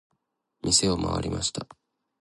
[0.63, 1.67] 店を回りました。